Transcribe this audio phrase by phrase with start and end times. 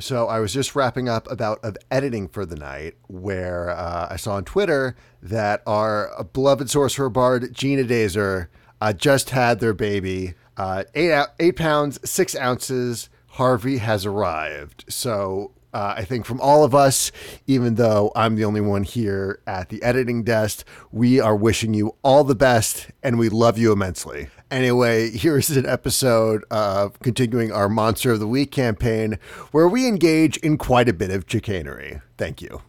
[0.00, 4.16] So I was just wrapping up about of editing for the night, where uh, I
[4.16, 8.48] saw on Twitter that our beloved sorcerer bard Gina Dazer
[8.80, 13.08] uh, just had their baby, uh, eight eight pounds six ounces.
[13.34, 14.84] Harvey has arrived.
[14.88, 17.12] So uh, I think from all of us,
[17.46, 21.94] even though I'm the only one here at the editing desk, we are wishing you
[22.02, 24.28] all the best and we love you immensely.
[24.50, 29.18] Anyway, here's an episode of continuing our Monster of the Week campaign
[29.52, 32.00] where we engage in quite a bit of chicanery.
[32.18, 32.60] Thank you.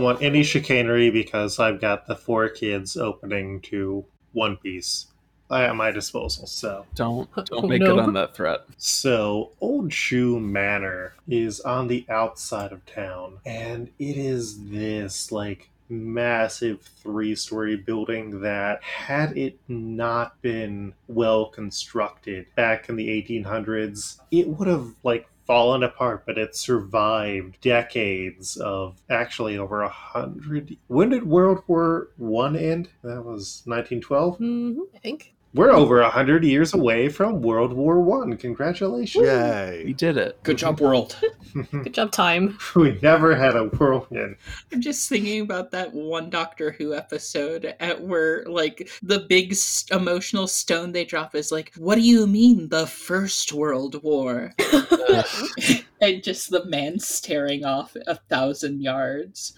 [0.00, 5.06] Don't want any chicanery because I've got the four kids opening to One Piece
[5.50, 6.46] at my disposal.
[6.46, 7.98] So, Don't oh, don't Oh, make no.
[7.98, 8.60] it on that threat.
[8.78, 15.68] so Old Shoe Manor is on the outside of town, and it is this like
[15.90, 24.46] massive three-story building that had it not been well constructed back in the 1800s it
[24.46, 30.76] would have like fallen apart but it survived decades of actually over a hundred.
[30.86, 32.88] When did world war one end?
[33.02, 35.34] That was 1912 hmm I think.
[35.52, 39.82] We're over a hundred years away from world war one congratulations Yay!
[39.84, 40.40] We did it.
[40.42, 41.16] Good job, world.
[41.72, 42.58] Good job, time.
[42.76, 44.36] we never had a whirlwind
[44.72, 49.84] I'm just thinking about that one Doctor Who episode at where, like, the big s-
[49.90, 54.52] emotional stone they drop is like, "What do you mean the First World War?"
[56.00, 59.54] and just the man staring off a thousand yards.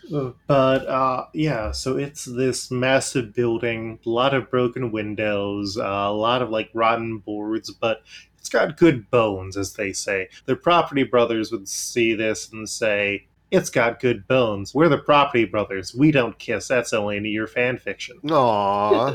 [0.47, 6.13] But uh, yeah, so it's this massive building, a lot of broken windows, uh, a
[6.13, 8.03] lot of like rotten boards, but
[8.39, 10.29] it's got good bones, as they say.
[10.47, 14.75] The property brothers would see this and say, "It's got good bones.
[14.75, 15.95] We're the property brothers.
[15.95, 16.67] We don't kiss.
[16.67, 19.15] That's only in your fan fiction." Aw.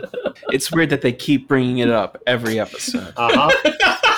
[0.53, 3.13] It's weird that they keep bringing it up every episode.
[3.17, 4.13] Uh huh.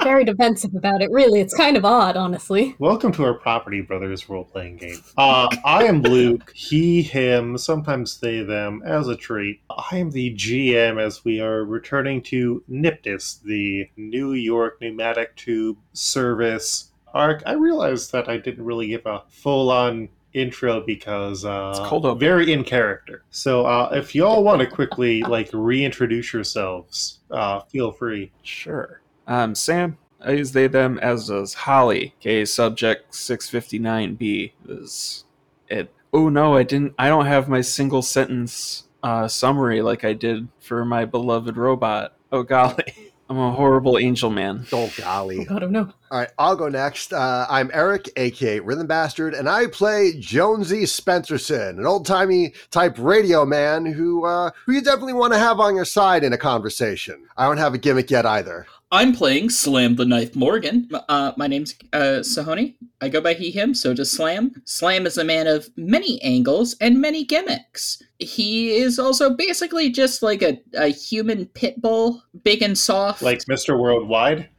[0.00, 1.10] Very defensive about it.
[1.10, 2.74] Really, it's kind of odd, honestly.
[2.78, 5.02] Welcome to our Property Brothers role playing game.
[5.18, 9.60] Uh, I am Luke, he, him, sometimes they, them, as a treat.
[9.70, 15.76] I am the GM as we are returning to Niptus, the New York pneumatic tube
[15.92, 17.42] service arc.
[17.44, 22.06] I realized that I didn't really give a full on intro because uh, It's cold
[22.06, 22.18] open.
[22.18, 23.22] very in character.
[23.30, 28.32] So uh, if y'all want to quickly like reintroduce yourselves, uh, feel free.
[28.42, 29.01] Sure.
[29.26, 32.14] Um, Sam, I use they them as does Holly.
[32.20, 35.24] Okay, subject six fifty nine B is
[35.68, 35.92] it.
[36.12, 36.94] Oh no, I didn't.
[36.98, 42.14] I don't have my single sentence uh, summary like I did for my beloved robot.
[42.30, 42.84] Oh golly,
[43.32, 44.66] I'm a horrible angel man.
[44.72, 45.46] Oh, golly!
[45.48, 45.90] I don't know.
[46.10, 47.14] All right, I'll go next.
[47.14, 52.96] Uh, I'm Eric, aka Rhythm Bastard, and I play Jonesy Spencerson, an old timey type
[52.98, 56.38] radio man who uh, who you definitely want to have on your side in a
[56.38, 57.24] conversation.
[57.36, 58.66] I don't have a gimmick yet either.
[58.92, 60.86] I'm playing Slam the Knife Morgan.
[61.08, 62.74] Uh, my name's uh, Sahoni.
[63.00, 64.52] I go by he, him, so does Slam.
[64.66, 68.02] Slam is a man of many angles and many gimmicks.
[68.18, 73.22] He is also basically just like a, a human pit bull, big and soft.
[73.22, 73.80] Like Mr.
[73.80, 74.50] Worldwide.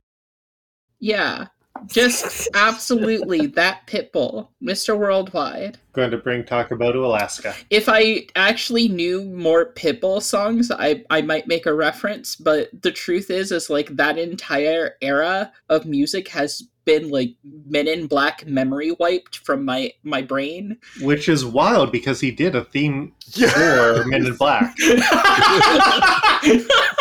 [0.99, 1.45] yeah,
[1.87, 4.97] just absolutely that pit bull, Mr.
[4.97, 5.77] Worldwide.
[5.93, 7.55] Going to bring Takabo to Alaska.
[7.69, 12.91] If I actually knew more Pitbull songs, I, I might make a reference, but the
[12.91, 18.45] truth is is like that entire era of music has been like Men in Black
[18.45, 20.77] memory wiped from my my brain.
[21.01, 23.49] Which is wild because he did a theme Yeah.
[23.49, 24.75] for Men in Black.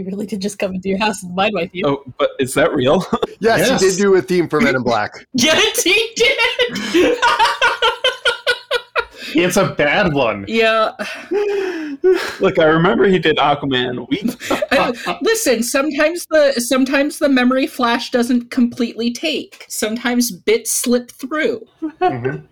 [0.00, 1.84] He really did just come into your house and mind wipe you.
[1.86, 3.04] Oh, but is that real?
[3.40, 3.82] Yes, Yes.
[3.82, 5.12] he did do a theme for Men in Black.
[5.34, 7.18] yes, he did.
[9.32, 10.44] It's a bad one.
[10.48, 10.90] yeah.
[12.40, 14.08] Look, I remember he did Aquaman.
[14.08, 14.22] We
[14.72, 19.66] I- listen, sometimes the sometimes the memory flash doesn't completely take.
[19.68, 21.64] Sometimes bits slip through.
[22.00, 22.42] Mhm.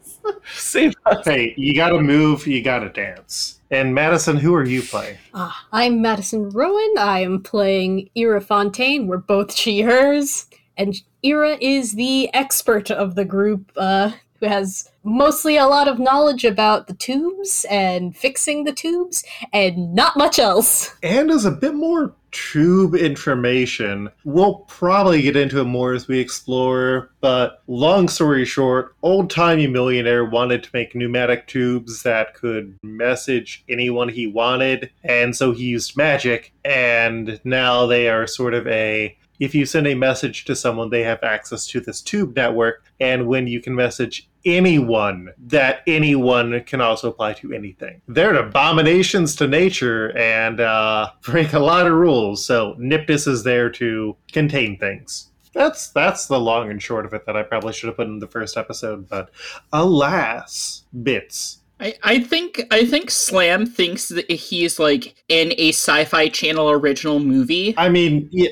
[0.54, 1.24] Save us.
[1.24, 3.57] Hey, you gotta move, you gotta dance.
[3.70, 5.18] And Madison, who are you playing?
[5.34, 6.94] Ah, I'm Madison Rowan.
[6.98, 9.06] I am playing Ira Fontaine.
[9.06, 10.46] We're both she, hers.
[10.78, 10.94] And
[11.24, 16.44] Ira is the expert of the group uh, who has mostly a lot of knowledge
[16.44, 19.22] about the tubes and fixing the tubes
[19.52, 20.94] and not much else.
[21.02, 26.18] And as a bit more tube information, we'll probably get into it more as we
[26.18, 27.10] explore.
[27.20, 33.64] But long story short, old timey millionaire wanted to make pneumatic tubes that could message
[33.68, 36.52] anyone he wanted, and so he used magic.
[36.64, 41.04] And now they are sort of a if you send a message to someone, they
[41.04, 42.82] have access to this tube network.
[43.00, 48.00] And when you can message anyone, that anyone can also apply to anything.
[48.08, 52.44] They're abominations to nature and uh, break a lot of rules.
[52.44, 55.28] So Niptus is there to contain things.
[55.54, 58.18] That's that's the long and short of it that I probably should have put in
[58.18, 59.30] the first episode, but
[59.72, 61.58] alas, bits.
[61.80, 67.20] I, I think I think Slam thinks that he's like in a sci-fi channel original
[67.20, 67.74] movie.
[67.76, 68.50] I mean, yeah,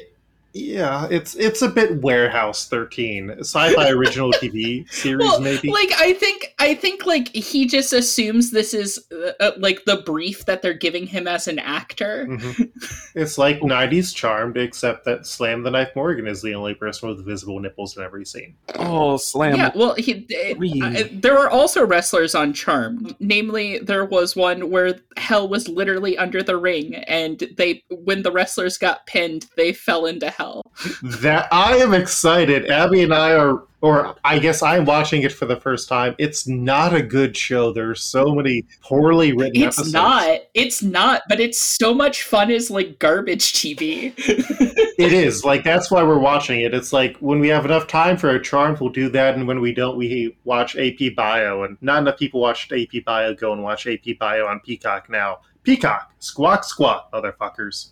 [0.57, 5.71] yeah, it's it's a bit Warehouse 13, sci-fi original TV series Well, maybe.
[5.71, 9.99] like I think I think like he just assumes this is uh, uh, like the
[9.99, 12.27] brief that they're giving him as an actor.
[12.29, 12.71] Mhm.
[13.15, 17.25] It's like 90s Charmed, except that Slam the Knife Morgan is the only person with
[17.27, 18.55] visible nipples in every scene.
[18.77, 19.57] Oh, slam.
[19.57, 20.81] Yeah, well, he, Three.
[20.83, 23.15] uh, there were also wrestlers on Charmed.
[23.21, 28.33] Namely, there was one where hell was literally under the ring, and they, when the
[28.33, 30.46] wrestlers got pinned, they fell into hell.
[31.03, 32.71] That I am excited.
[32.71, 36.15] Abby and I are, or I guess I'm watching it for the first time.
[36.19, 37.73] It's not a good show.
[37.73, 39.93] There's so many poorly written It's episodes.
[39.93, 40.41] not.
[40.55, 41.23] It's not.
[41.29, 44.13] But it's so much fun as like garbage TV.
[44.99, 46.73] It is like that's why we're watching it.
[46.73, 49.61] It's like when we have enough time for a charm, we'll do that, and when
[49.61, 51.65] we don't, we watch AP Bio.
[51.65, 53.35] And not enough people watched AP Bio.
[53.35, 55.41] Go and watch AP Bio on Peacock now.
[55.67, 57.91] Peacock, squawk, squawk, motherfuckers.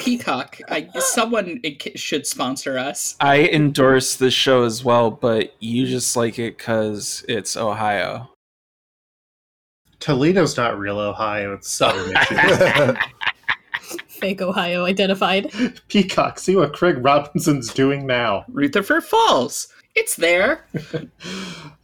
[0.00, 0.58] Peacock.
[0.70, 1.60] I, someone
[1.94, 3.16] should sponsor us.
[3.20, 8.30] I endorse this show as well, but you just like it because it's Ohio.
[10.00, 12.96] Toledo's not real Ohio; it's Southern Michigan.
[14.08, 15.52] Fake Ohio identified.
[15.88, 18.46] Peacock, see what Craig Robinson's doing now.
[18.48, 19.68] Rutherford Falls.
[19.94, 20.66] It's there.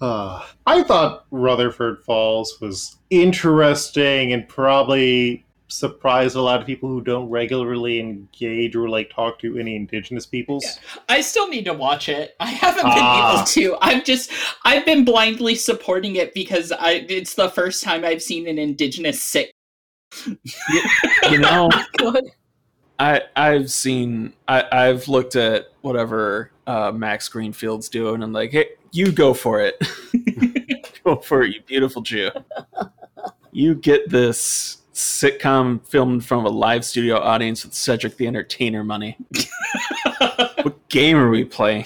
[0.00, 7.00] Uh, I thought Rutherford Falls was interesting and probably surprised a lot of people who
[7.00, 10.64] don't regularly engage or like talk to any indigenous peoples.
[11.08, 12.36] I still need to watch it.
[12.38, 13.34] I haven't been Ah.
[13.38, 13.76] able to.
[13.80, 14.30] I'm just
[14.64, 19.20] I've been blindly supporting it because I it's the first time I've seen an indigenous
[19.20, 19.50] sick.
[20.26, 21.68] You know,
[21.98, 22.22] God.
[22.98, 28.50] I I've seen I I've looked at whatever uh, Max Greenfield's doing and I'm like,
[28.50, 29.76] hey, you go for it,
[31.04, 32.30] go for it, you beautiful Jew.
[33.52, 38.26] You get this sitcom filmed in front of a live studio audience with Cedric the
[38.26, 39.16] Entertainer money.
[40.62, 41.84] What game are we playing?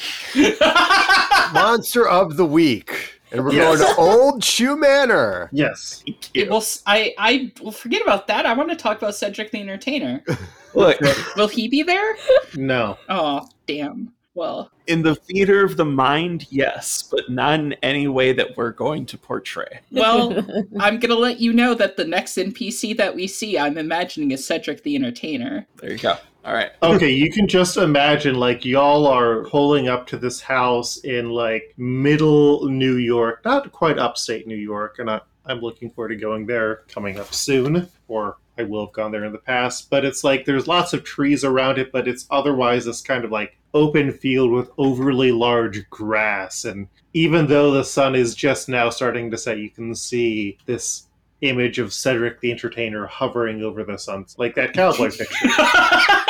[1.53, 3.20] Monster of the week.
[3.31, 3.81] And we're Yes.
[3.81, 5.50] going to Old Shoe Manor.
[5.53, 6.03] Yes.
[6.06, 6.50] Thank It you.
[6.50, 6.56] will.
[6.59, 8.47] s- I I will forget about that.
[8.47, 10.23] I want to talk about Cedric the Entertainer.
[10.74, 11.00] Look,
[11.36, 12.16] Will he be there?
[12.56, 12.98] No.
[13.08, 14.12] Oh damn.
[14.34, 18.70] Well, in the theater of the mind, yes, but not in any way that we're
[18.72, 19.80] going to portray.
[19.90, 20.34] well,
[20.80, 24.47] I'm gonna let you know that the next NPC that we see, I'm imagining is
[24.47, 25.66] Cedric the Entertainer.
[25.76, 26.16] There you go.
[26.44, 26.70] All right.
[26.82, 31.75] Okay, you can just imagine like y'all are pulling up to this house in like
[31.76, 36.46] middle New York, not quite upstate New York, and I, I'm looking forward to going
[36.46, 39.90] there coming up soon, or I will have gone there in the past.
[39.90, 43.30] But it's like there's lots of trees around it, but it's otherwise this kind of
[43.30, 46.64] like open field with overly large grass.
[46.64, 51.08] And even though the sun is just now starting to set, you can see this
[51.40, 55.49] image of Cedric the Entertainer hovering over the sun, like that cowboy picture.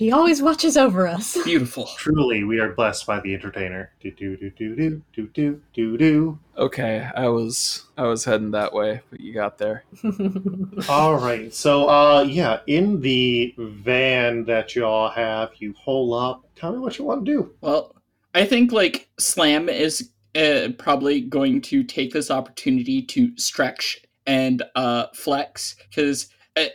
[0.00, 1.36] he always watches over us.
[1.44, 1.84] Beautiful.
[1.98, 3.92] Truly, we are blessed by the entertainer.
[4.00, 6.38] Do do do do do do do do do.
[6.56, 9.84] Okay, I was I was heading that way, but you got there.
[10.88, 11.52] All right.
[11.52, 16.46] So, uh, yeah, in the van that y'all have, you hole up.
[16.56, 17.52] Tell me what you want to do.
[17.60, 17.94] Well,
[18.34, 24.62] I think like Slam is uh, probably going to take this opportunity to stretch and
[24.74, 26.28] uh, flex because.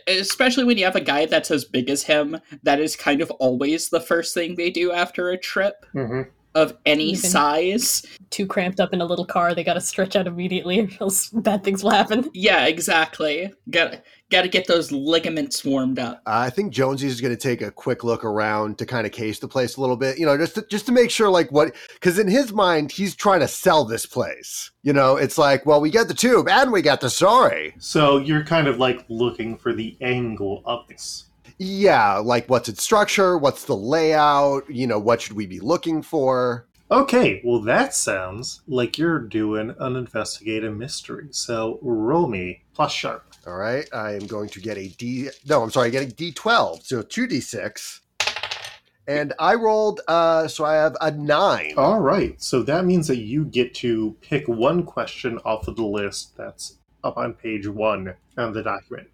[0.06, 3.30] Especially when you have a guy that's as big as him, that is kind of
[3.32, 5.84] always the first thing they do after a trip.
[5.94, 6.22] Mm-hmm.
[6.54, 8.06] of any Even- size.
[8.30, 11.62] Too cramped up in a little car, they gotta stretch out immediately, or else bad
[11.62, 12.30] things will happen.
[12.32, 13.52] Yeah, exactly.
[13.70, 16.20] Got got to get those ligaments warmed up.
[16.26, 19.38] I think Jonesy is going to take a quick look around to kind of case
[19.38, 21.74] the place a little bit, you know, just to, just to make sure, like, what,
[21.94, 24.70] because in his mind, he's trying to sell this place.
[24.82, 27.74] You know, it's like, well, we got the tube and we got the story.
[27.78, 31.26] So you're kind of like looking for the angle of this.
[31.58, 33.38] Yeah, like, what's its structure?
[33.38, 34.68] What's the layout?
[34.68, 36.66] You know, what should we be looking for?
[36.90, 41.28] Okay, well, that sounds like you're doing an investigative mystery.
[41.30, 43.24] So roll me plus sharp.
[43.46, 45.28] All right, I am going to get a D.
[45.48, 46.82] No, I'm sorry, I get a D12.
[46.82, 48.00] so two D6.
[49.06, 51.74] And I rolled, uh, so I have a nine.
[51.76, 55.84] All right, so that means that you get to pick one question off of the
[55.84, 59.08] list that's up on page one of the document.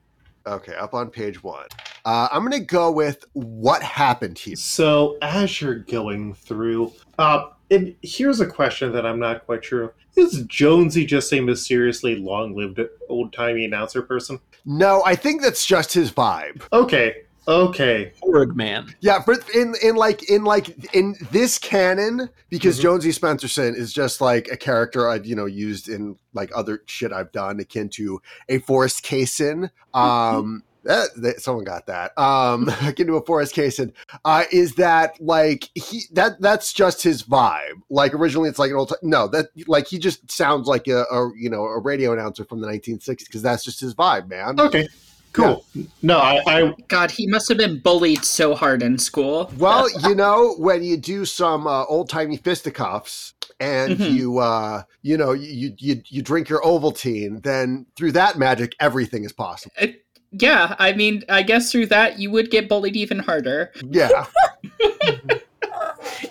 [0.46, 1.66] Okay, up on page one.
[2.06, 4.56] Uh, I'm going to go with what happened here.
[4.56, 9.82] So as you're going through, uh, and here's a question that I'm not quite sure
[9.84, 14.38] of: Is Jonesy just a mysteriously long-lived old-timey announcer person?
[14.64, 16.62] No, I think that's just his vibe.
[16.72, 18.94] Okay, okay, Horrid man.
[19.00, 22.82] Yeah, for in in like in like in this canon, because Mhm.
[22.82, 27.12] Jonesy Spencerson is just like a character I've you know used in like other shit
[27.12, 29.70] I've done, akin to a Forrest Kaysen.
[29.94, 32.16] Um, that, that someone got that.
[32.18, 33.92] Um, akin to a Forrest Kaysen.
[34.24, 37.80] Uh, is that like he that that's just his vibe?
[37.90, 41.02] Like originally, it's like an old ti- no that like he just sounds like a,
[41.10, 44.58] a you know a radio announcer from the 1960s because that's just his vibe, man.
[44.60, 44.86] okay,
[45.32, 45.64] cool.
[46.02, 49.52] No, I, I God, he must have been bullied so hard in school.
[49.58, 54.14] Well, you know, when you do some uh, old timey fisticuffs and Mhm.
[54.14, 59.24] you, uh, you know, you, you you drink your Ovaltine, then through that magic, everything
[59.24, 59.72] is possible.
[59.80, 59.86] Uh,
[60.32, 63.72] yeah, I mean, I guess through that you would get bullied even harder.
[63.90, 64.26] Yeah,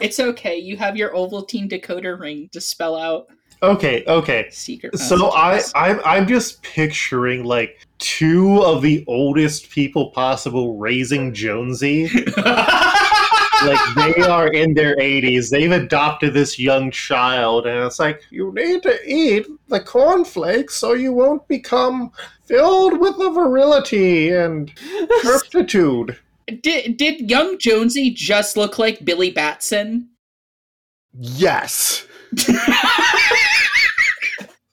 [0.01, 0.57] It's okay.
[0.57, 3.27] You have your Ovaltine decoder ring to spell out
[3.63, 4.49] okay, okay.
[4.51, 4.97] secret.
[4.97, 5.61] So I.
[5.75, 12.09] I'm, I'm just picturing like two of the oldest people possible raising Jonesy.
[12.37, 15.49] like they are in their 80s.
[15.49, 20.93] They've adopted this young child, and it's like you need to eat the cornflakes so
[20.93, 22.11] you won't become
[22.51, 24.71] filled with the virility and
[25.21, 26.19] turpitude.
[26.61, 30.09] did did young Jonesy just look like Billy Batson?
[31.13, 32.05] yes.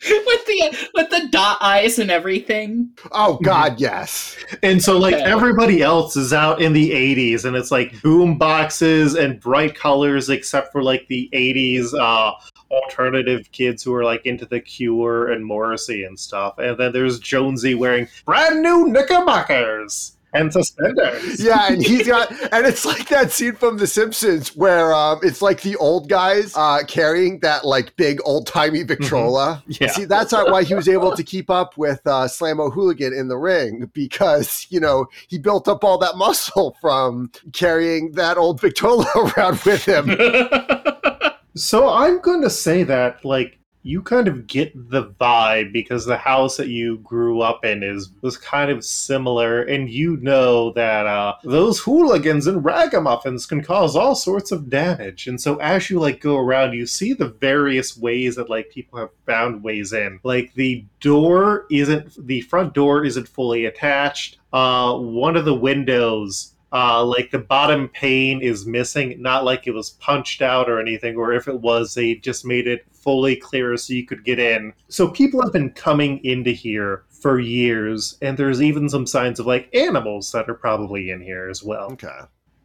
[0.27, 2.91] with the with the dot eyes and everything.
[3.12, 4.37] Oh God, yes.
[4.62, 5.25] And so, like, Okay.
[5.25, 10.29] everybody else is out in the 80s, and it's like boom boxes and bright colors,
[10.31, 12.33] except for like the 80s uh,
[12.71, 16.59] alternative kids who are like into The Cure and Morrissey and stuff.
[16.59, 21.42] And then there's Jonesy wearing brand new knickerbockers and suspenders.
[21.42, 25.42] Yeah, and he's got, and it's like that scene from The Simpsons where um, it's
[25.42, 29.62] like the old guys uh, carrying that like big old timey Victrola.
[29.68, 29.88] Yeah.
[29.88, 33.28] See, that's not why he was able to keep up with uh, Slamo Hooligan in
[33.28, 38.61] the ring because you know he built up all that muscle from carrying that old
[38.61, 39.06] Victrola
[39.37, 40.08] around with him.
[41.58, 43.58] So I'm going to say that, like,
[43.88, 48.11] you kind of get the vibe because the house that you grew up in is
[48.21, 53.97] was kind of similar, and you know that uh, those hooligans and ragamuffins can cause
[53.97, 55.26] all sorts of damage.
[55.26, 58.99] And so as you like go around, you see the various ways that like people
[58.99, 60.21] have found ways in.
[60.23, 64.37] Like the door isn't the front door isn't fully attached.
[64.52, 69.73] Uh, one of the windows uh, like the bottom pane is missing, not like it
[69.73, 73.77] was punched out or anything, or if it was, they just made it fully clear
[73.77, 74.73] so you could get in.
[74.89, 79.47] So people have been coming into here for years, and there's even some signs of
[79.47, 81.93] like animals that are probably in here as well.
[81.93, 82.21] Okay.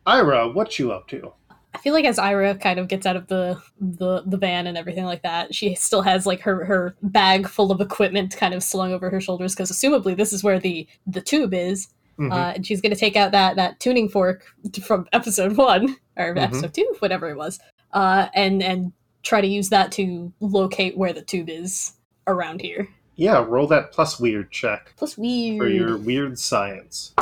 [0.05, 1.31] Ira, what you up to?
[1.75, 4.77] I feel like as Ira kind of gets out of the, the the van and
[4.77, 8.63] everything like that, she still has like her her bag full of equipment kind of
[8.63, 11.87] slung over her shoulders because assumably this is where the the tube is,
[12.19, 12.31] Mhm.
[12.31, 14.45] uh, and she's going to take out that that tuning fork
[14.83, 16.41] from episode one or Mhm.
[16.41, 17.59] episode two, whatever it was,
[17.93, 18.91] uh, and and
[19.23, 21.93] try to use that to locate where the tube is
[22.27, 22.87] around here.
[23.15, 25.57] yeah, roll that plus weird check Plus weird.
[25.59, 27.13] for your weird science.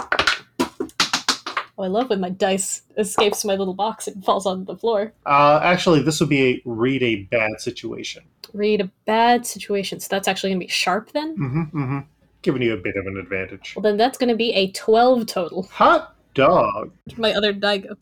[1.77, 5.13] Oh, I love when my dice escapes my little box and falls on the floor.
[5.25, 8.23] Uh, actually, this would be a read a bad situation.
[8.53, 9.99] Read a bad situation.
[9.99, 11.35] So that's actually going to be sharp then.
[11.37, 11.99] Mm-hmm, mm-hmm.
[12.41, 13.73] Giving you a bit of an advantage.
[13.75, 15.63] Well, then that's going to be a 12 total.
[15.63, 16.91] Hot dog.
[17.17, 17.95] My other die go.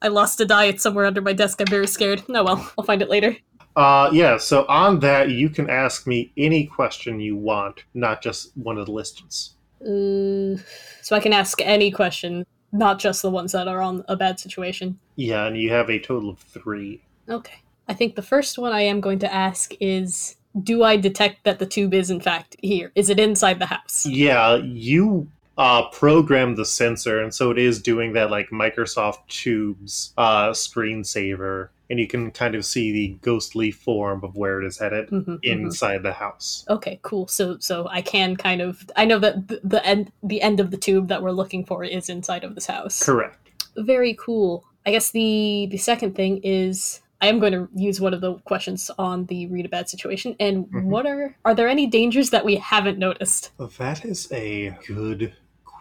[0.00, 0.66] I lost a die.
[0.66, 1.60] It's somewhere under my desk.
[1.60, 2.28] I'm very scared.
[2.28, 3.36] No, well, I'll find it later.
[3.74, 8.56] Uh, yeah, so on that, you can ask me any question you want, not just
[8.56, 9.54] one of the listings.
[9.80, 10.60] Uh,
[11.00, 14.38] so I can ask any question, not just the ones that are on a bad
[14.38, 14.98] situation.
[15.16, 17.02] Yeah, and you have a total of three.
[17.28, 17.62] Okay.
[17.88, 21.58] I think the first one I am going to ask is do I detect that
[21.58, 22.92] the tube is in fact here?
[22.94, 24.04] Is it inside the house?
[24.06, 25.28] Yeah, you
[25.58, 31.68] uh, programmed the sensor, and so it is doing that like Microsoft Tubes uh, screensaver,
[31.90, 35.24] and you can kind of see the ghostly form of where it is headed Mhm,
[35.26, 35.38] mhm.
[35.44, 36.64] inside the house.
[36.70, 37.28] Okay, cool.
[37.28, 40.70] So so I can kind of I know that the, the end the end of
[40.70, 43.02] the tube that we're looking for is inside of this house.
[43.02, 43.36] Correct.
[43.76, 44.64] Very cool.
[44.86, 48.34] I guess the the second thing is I am going to use one of the
[48.40, 50.34] questions on the read a bad situation.
[50.40, 50.84] And Mhm.
[50.86, 53.52] what are are there any dangers that we haven't noticed?
[53.78, 55.32] That is a good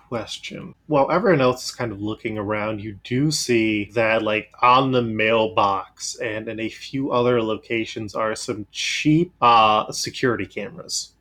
[0.08, 0.76] question.
[0.88, 5.02] While everyone else is kind of looking around, you do see that, like, on the
[5.02, 11.14] mailbox and in a few other locations are some cheap uh, security cameras.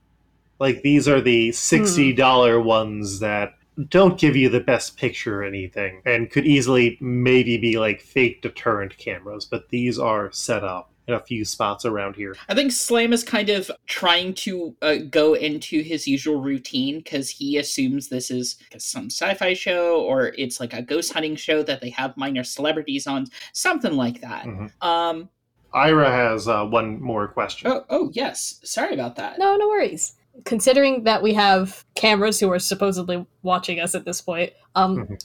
[0.58, 3.54] Like, these are the $60 ones that
[3.88, 8.42] don't give you the best picture or anything and could easily maybe be like fake
[8.42, 12.36] deterrent cameras, but these are set up in a few spots around here.
[12.48, 17.28] I think Slam is kind of trying to uh, go into his usual routine because
[17.28, 21.80] he assumes this is some sci-fi show or it's like a ghost hunting show that
[21.80, 24.44] they have minor celebrities on, something like that.
[24.44, 24.70] Mhm.
[24.82, 25.28] Um.
[25.72, 27.70] Ira has uh, one more question.
[27.70, 27.84] Oh.
[27.90, 28.10] Oh.
[28.12, 28.60] Yes.
[28.64, 29.38] Sorry about that.
[29.38, 30.14] No, no worries.
[30.44, 35.24] Considering that we have cameras who are supposedly watching us at this point, um, Mhm.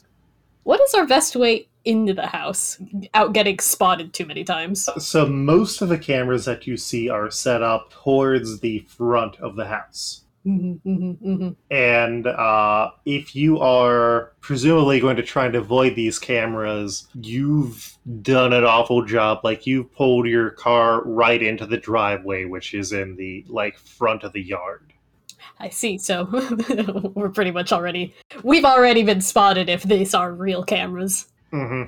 [0.63, 2.79] what is our best way into the house?
[3.13, 4.89] Out getting spotted too many times.
[4.97, 9.55] So most of the cameras that you see are set up towards the front of
[9.55, 10.21] the house.
[10.45, 11.55] Mhm, mhm, mhm.
[11.71, 18.53] And uh, if you are presumably going to try and avoid these cameras, you've done
[18.53, 19.39] an awful job.
[19.43, 24.23] Like you've pulled your car right into the driveway, which is in the like front
[24.23, 24.93] of the yard.
[25.59, 25.97] I see.
[25.97, 26.25] So
[27.15, 31.27] we're pretty much already we've already been spotted if these are real cameras.
[31.51, 31.83] hmm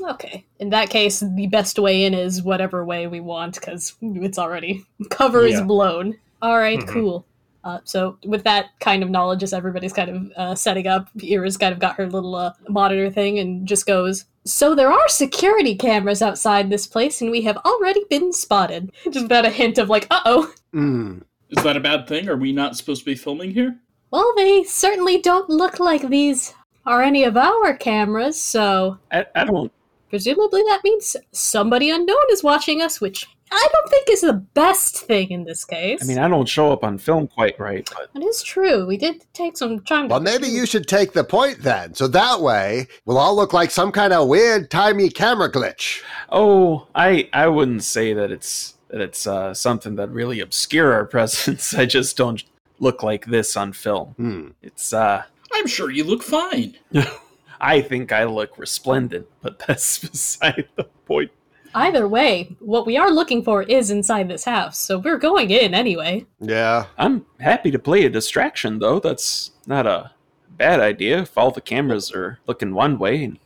[0.00, 0.44] Okay.
[0.58, 4.84] In that case, the best way in is whatever way we want because it's already
[5.10, 5.64] cover is Yeah.
[5.64, 6.18] blown.
[6.42, 6.88] All right, Mhm.
[6.88, 7.26] cool.
[7.64, 11.56] Uh, so with that kind of knowledge, as everybody's kind of uh, setting up, Ira's
[11.56, 14.26] kind of got her little uh, monitor thing and just goes.
[14.44, 18.92] So there are security cameras outside this place, and we have already been spotted.
[19.10, 20.52] Just without a hint of like, uh oh.
[20.72, 21.22] Mm.
[21.50, 22.28] Is that a bad thing?
[22.28, 23.78] Are we not supposed to be filming here?
[24.10, 26.54] Well, they certainly don't look like these
[26.86, 29.72] are any of our cameras, so I, I don't.
[30.08, 34.98] presumably that means somebody unknown is watching us, which I don't think is the best
[34.98, 36.02] thing in this case.
[36.02, 38.86] I mean, I don't show up on film quite right, but it is true.
[38.86, 40.08] We did take some time.
[40.08, 41.94] To Well, to maybe you should take the point then.
[41.94, 46.02] So that way, we'll all look like some kind of weird, timey camera glitch.
[46.30, 51.04] oh, I I wouldn't say that it's that it's uh, something that really obscure our
[51.16, 51.74] presence.
[51.74, 52.42] I just don't
[52.78, 54.10] look like this on film.
[54.16, 54.48] Hmm.
[54.62, 55.22] It's uh,
[55.52, 56.76] I'm sure you look fine.
[57.60, 61.30] I think I look resplendent, but that's beside the point.
[61.74, 65.74] Either way, what we are looking for is inside this house, so we're going in
[65.74, 66.24] anyway.
[66.40, 66.86] Yeah.
[66.96, 68.98] I'm happy to play a distraction, though.
[68.98, 70.12] That's not a
[70.56, 73.38] bad idea if all the cameras are looking one way and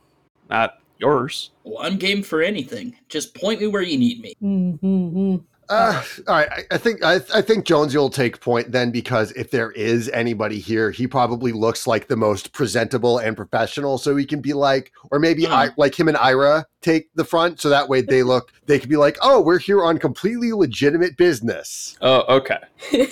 [0.48, 1.50] not yours.
[1.64, 2.96] Well, I'm game for anything.
[3.08, 4.34] Just point me where you need me.
[4.42, 5.36] Mm-hmm.
[5.70, 6.48] Uh, all right.
[6.50, 10.08] I, I think I, I think Jonesy will take point then because if there is
[10.08, 13.96] anybody here, he probably looks like the most presentable and professional.
[13.96, 15.46] So he can be like, or maybe.
[15.46, 18.52] I like him and Ira take the front, so that way they look.
[18.66, 21.96] They could be like, oh, we're here on completely legitimate business.
[22.00, 22.58] Oh, okay.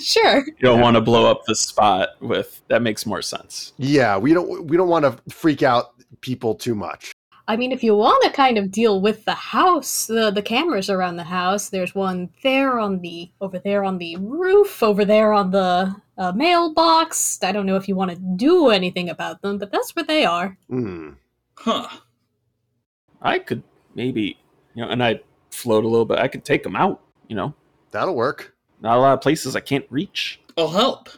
[0.00, 0.46] sure.
[0.46, 3.72] You don't want to blow up the spot with that makes more sense.
[3.76, 7.13] Yeah, we don't we don't want to freak out people too much.
[7.46, 10.88] I mean, if you want to kind of deal with the house, the the cameras
[10.88, 15.32] around the house, there's one there on the over there on the roof, over there
[15.34, 17.38] on the uh, mailbox.
[17.42, 20.24] I don't know if you want to do anything about them, but that's where they
[20.24, 20.56] are.
[20.68, 21.10] Hmm.
[21.56, 21.88] Huh.
[23.20, 23.62] I could
[23.94, 24.38] maybe,
[24.74, 26.18] you know, and I float a little bit.
[26.18, 27.00] I could take them out.
[27.28, 27.54] You know,
[27.90, 28.54] That'll work.
[28.80, 30.40] not a lot of places I can't reach.
[30.56, 31.08] I'll help.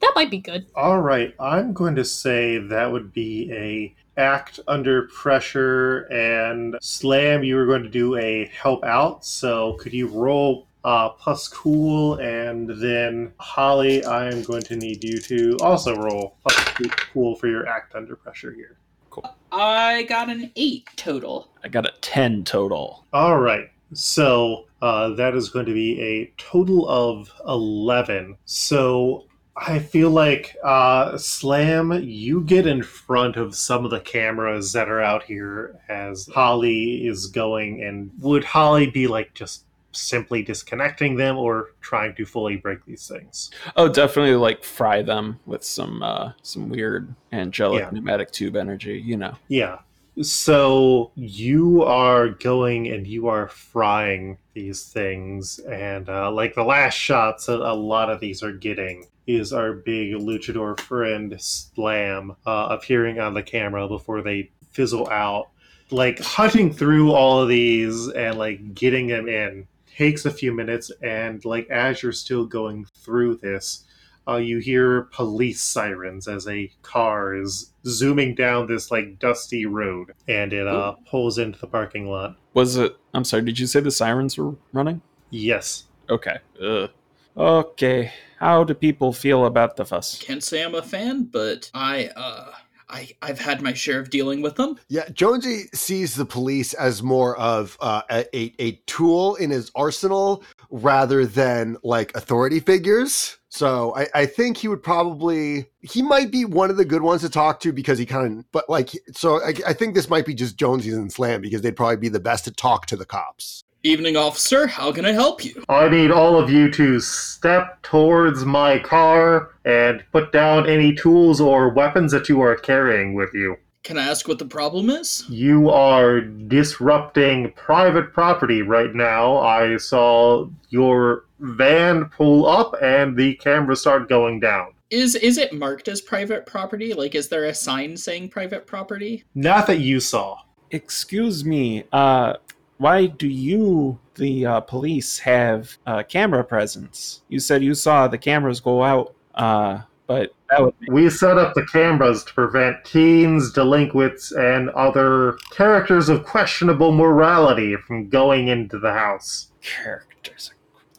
[0.00, 0.66] That might be good.
[0.74, 7.44] All right, I'm going to say that would be a act under pressure and slam.
[7.44, 9.24] You were going to do a help out.
[9.24, 14.04] So could you roll uh, plus cool and then Holly?
[14.04, 18.16] I am going to need you to also roll plus cool for your act under
[18.16, 18.76] pressure here.
[19.10, 19.34] Cool.
[19.52, 21.50] I got an eight total.
[21.64, 23.04] I got a ten total.
[23.12, 23.70] All right.
[23.92, 28.36] So uh, that is going to be a total of 11.
[28.44, 29.25] So
[29.58, 34.88] I feel like, uh, Slam, you get in front of some of the cameras that
[34.90, 37.82] are out here as Holly is going.
[37.82, 43.08] And would Holly be like just simply disconnecting them or trying to fully break these
[43.08, 43.50] things?
[43.76, 47.90] Oh, definitely like fry them with some uh some weird angelic Yeah.
[47.90, 49.02] pneumatic tube energy.
[49.02, 49.36] You know.
[49.48, 49.78] Yeah.
[50.20, 56.94] So you are going and you are frying these things, and uh, like the last
[56.94, 62.68] shots that a lot of these are getting is our big luchador friend Slam uh,
[62.70, 65.48] appearing on the camera before they fizzle out.
[65.90, 70.90] Like hunting through all of these and like getting them in takes a few minutes,
[71.02, 73.84] and like as you're still going through this,
[74.28, 80.12] uh, you hear police sirens as a car is zooming down this like dusty road,
[80.28, 82.36] and it uh, pulls into the parking lot.
[82.54, 82.96] Was it?
[83.14, 83.42] I'm sorry.
[83.42, 85.00] Did you say the sirens were running?
[85.30, 85.84] Yes.
[86.10, 86.38] Okay.
[86.60, 86.90] Ugh.
[87.36, 88.12] Okay.
[88.38, 90.18] How do people feel about the fuss?
[90.20, 92.52] Can't say I'm a fan, but I uh
[92.88, 94.78] I I've had my share of dealing with them.
[94.88, 99.70] Yeah, Jonesy sees the police as more of uh, a, a a tool in his
[99.74, 103.38] arsenal rather than like authority figures.
[103.48, 107.22] So I, I think he would probably he might be one of the good ones
[107.22, 110.26] to talk to because he kind of but like so I, I think this might
[110.26, 113.06] be just Jonesy and Slam because they'd probably be the best to talk to the
[113.06, 113.64] cops.
[113.86, 114.66] Evening, officer.
[114.66, 115.62] How can I help you?
[115.68, 121.40] I need all of you to step towards my car and put down any tools
[121.40, 123.58] or weapons that you are carrying with you.
[123.84, 125.22] Can I ask what the problem is?
[125.28, 129.38] You are disrupting private property right now.
[129.38, 134.72] I saw your van pull up and the camera start going down.
[134.90, 136.92] Is is it marked as private property?
[136.92, 139.22] Like is there a sign saying private property?
[139.36, 140.38] Not that you saw.
[140.72, 141.84] Excuse me.
[141.92, 142.34] Uh,
[142.78, 147.22] why do you, the uh, police, have uh, camera presence?
[147.28, 149.14] You said you saw the cameras go out.
[149.34, 154.70] Uh, but that would be We set up the cameras to prevent teens, delinquents, and
[154.70, 159.50] other characters of questionable morality from going into the house.
[159.62, 160.52] characters.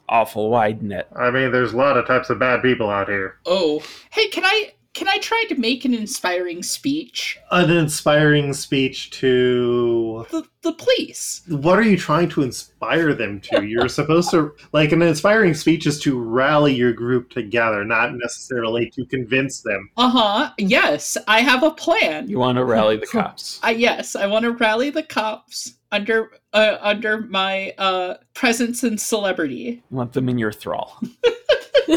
[0.10, 1.08] Awful wide net.
[1.16, 3.40] I mean, there's a lot of types of bad people out here.
[3.46, 7.38] Oh, hey, can I can I try to make an inspiring speech?
[7.52, 9.97] An inspiring speech to.
[10.26, 11.42] The the police.
[11.48, 13.64] What are you trying to inspire them to?
[13.68, 14.56] You're supposed to.
[14.74, 19.90] Like, an inspiring speech is to rally your group together, not necessarily to convince them.
[19.98, 20.52] Uh huh.
[20.58, 22.30] Yes, I have a plan.
[22.30, 23.60] You want to rally the cops.
[23.64, 29.00] I yes, I want to rally the cops under uh, under my uh, presence and
[29.00, 29.84] celebrity.
[29.90, 31.00] You want them in your thrall.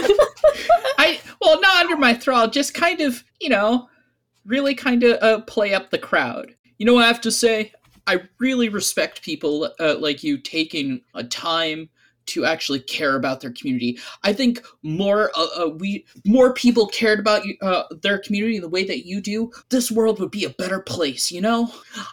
[0.99, 3.89] I well, not under my thrall, just kind of you know,
[4.45, 6.55] really kind of uh, play up the crowd.
[6.79, 7.73] You know what I have to say?
[8.11, 11.91] I really respect people uh, like you taking a time
[12.31, 13.99] to actually care about their community.
[14.23, 18.85] I think more uh, uh, we more people cared about uh, their community the way
[18.85, 19.51] that you do.
[19.69, 21.31] This world would be a better place.
[21.31, 21.73] You know,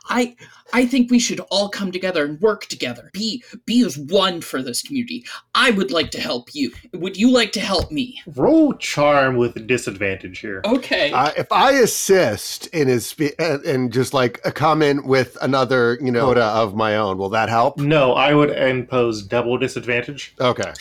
[0.10, 0.36] I
[0.74, 3.10] I think we should all come together and work together.
[3.14, 5.26] Be be as one for this community.
[5.56, 6.72] I would like to help you.
[6.94, 8.22] Would you like to help me?
[8.36, 10.62] Roll charm with disadvantage here.
[10.66, 11.12] Okay.
[11.12, 15.98] Uh, if I assist in his spe- and, and just like come in with another
[16.02, 17.78] you know quota of my own, will that help?
[17.78, 20.07] No, I would impose double disadvantage.
[20.40, 20.74] Okay.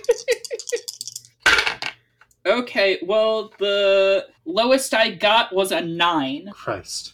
[2.45, 6.49] Okay, well, the lowest I got was a nine.
[6.51, 7.13] Christ.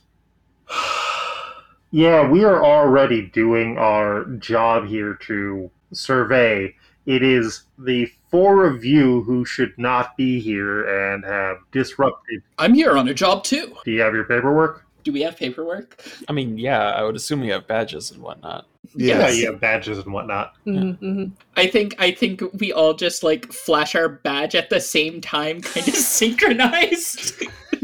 [1.92, 6.74] yeah, we are already doing our job here to survey.
[7.06, 12.42] It is the four of you who should not be here and have disrupted.
[12.58, 13.76] I'm here on a job too.
[13.84, 14.85] Do you have your paperwork?
[15.06, 16.04] Do we have paperwork?
[16.28, 18.66] I mean, yeah, I would assume you have badges and whatnot.
[18.96, 19.38] Yeah, Yes.
[19.38, 20.54] you have badges and whatnot.
[20.66, 21.32] Mhm, mhm.
[21.56, 25.62] I think I think we all just like flash our badge at the same time,
[25.62, 27.34] kind of synchronized.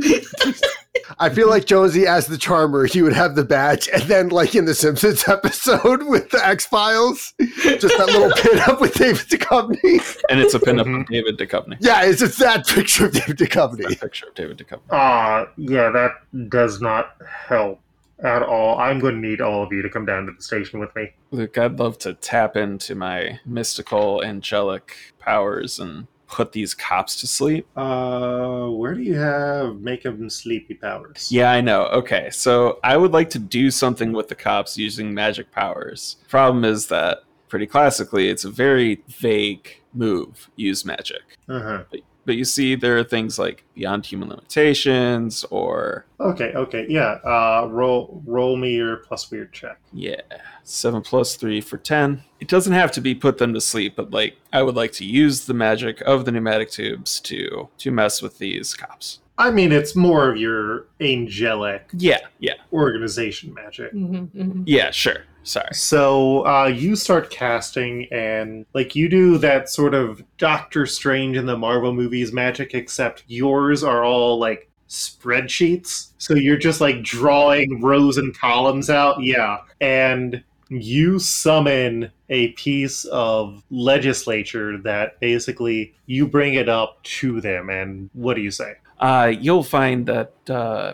[1.22, 4.56] I feel like Jonesy, as the charmer, he would have the badge, and then, like
[4.56, 9.28] in the Simpsons episode with the X Files, just that little pin up with David
[9.28, 10.20] Duchovny.
[10.30, 11.02] And it's a pinup Mhm.
[11.02, 11.78] of David Duchovny.
[11.80, 14.00] Yeah, it's just that picture of David A Duchovny.
[14.02, 14.82] picture of David Duchovny.
[14.90, 16.12] Ah, yeah, that
[16.50, 17.16] does not
[17.48, 17.80] help
[18.24, 18.78] at all.
[18.80, 21.12] I'm going to need all of you to come down to the station with me.
[21.32, 27.28] Luke, I'd love to tap into my mystical, angelic powers and put these cops to
[27.28, 27.68] sleep.
[27.78, 31.32] Uh, where do you have make them sleepy powers?
[31.32, 31.86] Yeah, I know.
[31.88, 36.16] Okay, so I would like to do something with the cops using magic powers.
[36.30, 40.50] Problem is that, pretty classically, it's a very vague move.
[40.56, 41.38] Use magic.
[41.50, 41.84] Uh-huh.
[42.26, 47.18] But you see, there are things like beyond human limitations, or Okay, okay, yeah.
[47.24, 49.80] Uh, roll roll me your plus weird check.
[49.92, 50.22] yeah,
[50.64, 52.24] seven plus three for ten.
[52.40, 55.06] It doesn't have to be put them to sleep, but like I would like to
[55.06, 59.20] use the magic of the pneumatic tubes to to mess with these cops.
[59.42, 63.92] I mean, it's more of your angelic Yeah, yeah, organization magic.
[63.94, 64.64] Mhm, mhm.
[64.68, 64.92] yeah.
[64.92, 65.24] Sure.
[65.44, 65.74] Sorry.
[65.74, 71.48] So uh, you start casting, and like you do that sort of Doctor Strange in
[71.48, 76.10] the Marvel movies magic, except yours are all like spreadsheets.
[76.20, 79.24] So you're just like drawing rows and columns out.
[79.24, 79.58] Yeah.
[79.80, 87.70] And you summon a piece of legislature that basically you bring it up to them.
[87.72, 88.76] And what do you say?
[89.02, 90.94] Uh, you'll find that uh,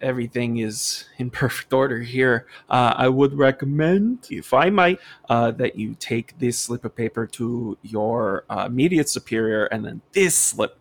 [0.00, 2.46] everything is in perfect order here.
[2.68, 7.26] Uh, I would recommend, if I might, uh, that you take this slip of paper
[7.26, 10.78] to your uh, immediate superior and then this slip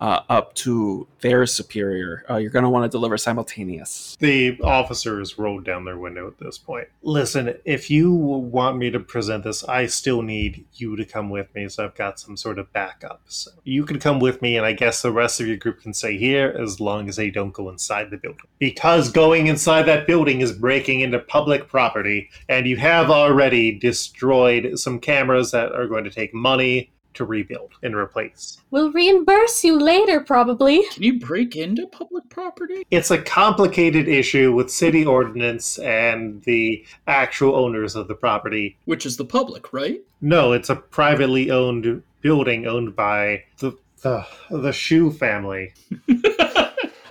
[0.00, 2.24] uh, up to their superior.
[2.30, 4.16] Uh, you're going to want to deliver simultaneous.
[4.20, 6.88] The officers rolled down their window at this point.
[7.02, 11.52] Listen, if you want me to present this, I still need you to come with
[11.54, 13.22] me, so I've got some sort of backup.
[13.26, 15.92] So you can come with me, and I guess the rest of your group can
[15.92, 18.46] stay here as long as they don't go inside the building.
[18.58, 24.78] Because going inside that building is breaking into public property, and you have already destroyed
[24.78, 28.58] some cameras that are going to take money to rebuild and replace.
[28.70, 30.84] We'll reimburse you later, probably.
[30.92, 32.86] Can you break into public property?
[32.90, 38.78] It's a complicated issue with city ordinance and the actual owners of the property.
[38.86, 40.00] Which is the public, right?
[40.20, 45.74] No, it's a privately owned building owned by the the, the Shu family.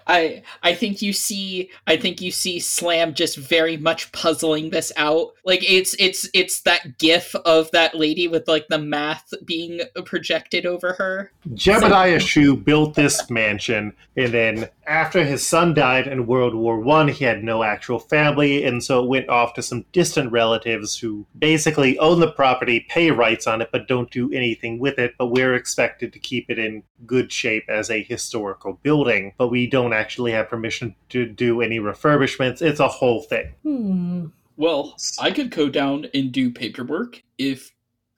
[0.08, 4.92] I I think you see I think you see Slam just very much puzzling this
[4.98, 5.34] out.
[5.46, 10.66] Like it's it's it's that gif of that lady with like the math being projected
[10.66, 11.32] over her.
[11.54, 17.10] Jebediah Shu built this mansion, and then after his son died in World War One,
[17.10, 21.28] he had no actual family, and so it went off to some distant relatives who
[21.38, 25.14] basically own the property, pay rights on it, but don't do anything with it.
[25.18, 29.68] But we're expected to keep it in good shape as a historical building, but we
[29.68, 32.62] don't actually have permission to do any refurbishments.
[32.62, 33.54] It's a whole thing.
[33.64, 34.28] Hmm.
[34.56, 37.72] Well, I could go down and do paperwork if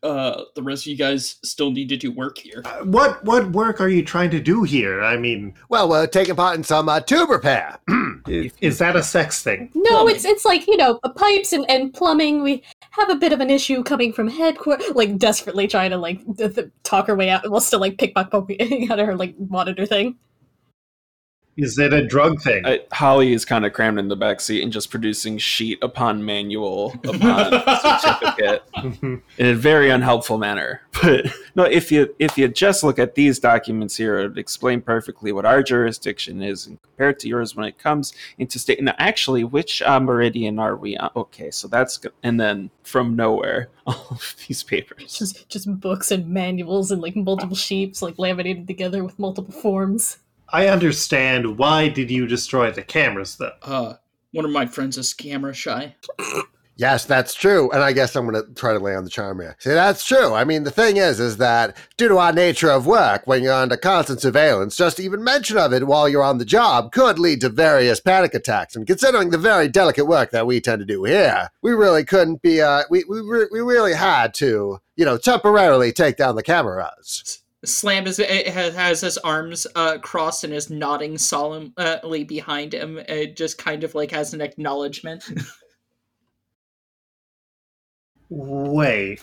[0.04, 2.62] uh the rest of you guys still need to do work here.
[2.66, 5.02] Uh, what what work are you trying to do here?
[5.04, 7.78] I mean, Well, we're taking part in some uh, tube repair.
[8.28, 9.70] is, is that a sex thing?
[9.74, 10.16] No, Plumbing.
[10.16, 12.44] it's it's like you know uh, pipes and, and plumbing.
[12.44, 16.20] We have a bit of an issue coming from headquarters, like desperately trying to like
[16.38, 19.86] th- th- talk her way out while still like pickpocketing out of her like monitor
[19.86, 20.16] thing.
[21.62, 22.66] Is it a drug thing?
[22.66, 26.24] Uh, Holly is kind of crammed in the back seat and just producing sheet upon
[26.24, 27.52] manual upon
[28.00, 28.64] certificate
[29.38, 30.82] in a very unhelpful manner.
[31.02, 35.32] But no, if you if you just look at these documents here, it explain perfectly
[35.32, 38.84] what our jurisdiction is and compared to yours when it comes into state.
[38.84, 41.10] Now, actually, which uh, meridian are we on?
[41.16, 42.12] Okay, so that's good.
[42.22, 45.18] And then from nowhere, all of these papers.
[45.18, 50.18] Just just books and manuals and like multiple sheets like laminated together with multiple forms.
[50.52, 51.58] I understand.
[51.58, 53.54] Why did you destroy the cameras, though?
[53.62, 53.96] Uh
[54.32, 55.96] one of my friends is camera shy.
[56.80, 57.70] Yes, that's true.
[57.72, 59.58] And I guess I'm going to try to lay on the charm here.
[59.60, 60.34] See, that's true.
[60.34, 63.52] I mean, the thing is, is that due to our nature of work, when you're
[63.52, 67.42] under constant surveillance, just even mention of it while you're on the job could lead
[67.42, 68.78] to various panic attacks.
[68.78, 72.42] And considering the very delicate work that we tend to do here, we really couldn't
[72.42, 76.44] be, uh, we, we, re- we really had to, you know, temporarily take down the
[76.44, 77.44] cameras.
[77.66, 82.98] Slam is has, has his arms uh, crossed and is nodding solemnly behind him.
[83.00, 85.30] It just kind of like has an acknowledgement.
[88.30, 89.22] Wait.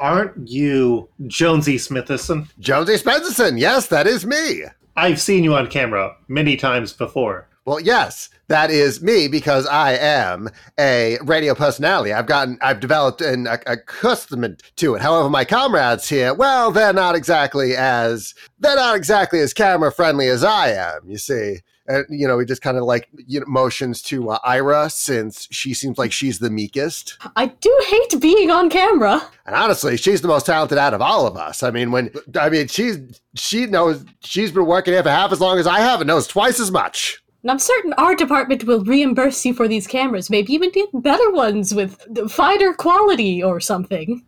[0.00, 2.48] Aren't you Jonesy Smithison?
[2.58, 4.64] Jonesy Spencerson, yes, that is me.
[4.96, 7.48] I've seen you on camera many times before.
[7.64, 10.48] Well, yes, that is me because I am
[10.78, 12.12] a radio personality.
[12.12, 15.02] I've gotten, I've developed an a, accustomment to it.
[15.02, 20.26] However, my comrades here, well, they're not exactly as, they're not exactly as camera friendly
[20.26, 21.02] as I am.
[21.06, 24.38] You see, and you know, we just kind of like you know, motions to uh,
[24.44, 29.22] Ira since she seems like she's the meekest, I do hate being on camera.
[29.46, 31.62] and honestly, she's the most talented out of all of us.
[31.62, 32.98] I mean, when I mean, she's
[33.34, 36.26] she knows she's been working here for half as long as I have and knows
[36.26, 37.21] twice as much.
[37.42, 40.30] And I'm certain our department will reimburse you for these cameras.
[40.30, 42.00] Maybe even get better ones with
[42.30, 44.24] finer quality or something.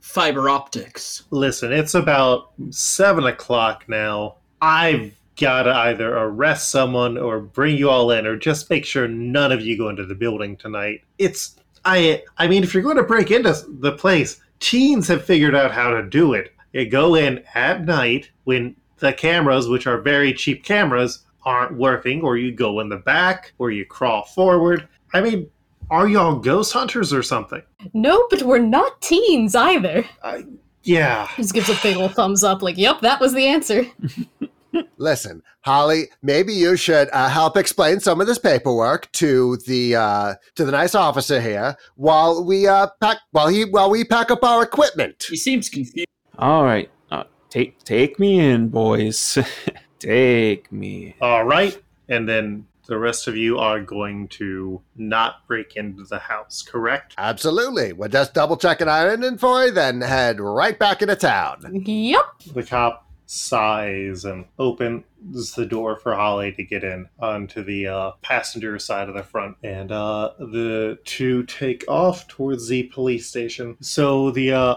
[0.00, 1.22] Fiber optics.
[1.30, 4.36] Listen, it's about seven o'clock now.
[4.60, 9.08] I've got to either arrest someone or bring you all in, or just make sure
[9.08, 11.02] none of you go into the building tonight.
[11.18, 12.24] It's I.
[12.38, 15.90] I mean, if you're going to break into the place, teens have figured out how
[15.90, 16.52] to do it.
[16.72, 22.22] You go in at night when the cameras, which are very cheap cameras, aren't working,
[22.22, 24.88] or you go in the back, or you crawl forward.
[25.14, 25.50] I mean,
[25.90, 27.62] are y'all ghost hunters or something?
[27.92, 30.04] No, but we're not teens either.
[30.82, 31.28] Yeah.
[31.36, 33.86] Just gives a big old thumbs up, like, yep, that was the answer.
[34.96, 40.34] Listen, Holly, maybe you should uh, help explain some of this paperwork to the uh,
[40.54, 44.42] to the nice officer here while we uh, pack while he while we pack up
[44.42, 45.26] our equipment.
[45.28, 46.08] He seems confused.
[46.38, 49.38] All right, uh, take take me in, boys.
[50.02, 51.14] Take me.
[51.20, 51.80] All right.
[52.08, 57.14] And then the rest of you are going to not break into the house, correct?
[57.16, 57.92] Absolutely.
[57.92, 61.82] We're just double checking our inventory, then head right back into town.
[61.86, 62.24] Yep.
[62.54, 68.10] The cop sighs and opens the door for Holly to get in onto the uh,
[68.20, 69.56] passenger side of the front.
[69.62, 73.76] And uh, the two take off towards the police station.
[73.80, 74.74] So the uh,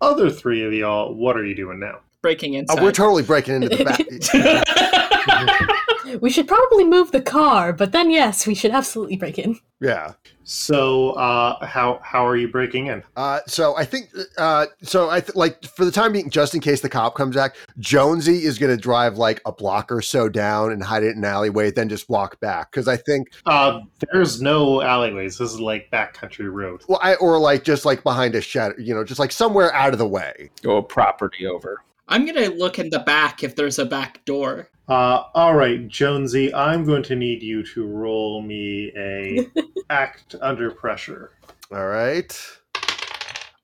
[0.00, 2.00] other three of y'all, what are you doing now?
[2.22, 5.64] Breaking Oh, we're totally breaking into the back.
[6.22, 9.58] We should probably move the car, but then yes, we should absolutely break in.
[9.78, 10.14] yeah.
[10.44, 13.02] So uh, how how are you breaking in?
[13.14, 16.62] Uh, so I think, uh, so I th- like for the time being, just in
[16.62, 20.30] case the cop comes back, Jonesy is going to drive like a block or so
[20.30, 22.72] down and hide it in an alleyway, then just walk back.
[22.72, 25.36] Cause I think, Uh, there's no alleyways.
[25.36, 26.82] This is like backcountry road.
[26.88, 29.92] well, I, or like just like behind a shed, you know, just like somewhere out
[29.92, 30.48] of the way.
[30.62, 31.82] Go property over.
[32.08, 34.70] I'm gonna look in the back if there's a back door.
[34.88, 39.46] Uh, all right, Jonesy, I'm going to need you to roll me a
[39.90, 41.32] act under pressure.
[41.70, 42.58] All right.